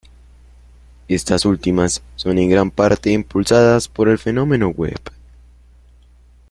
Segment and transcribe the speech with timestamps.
[1.07, 4.99] Estas últimas son en gran parte impulsadas por el fenómeno web.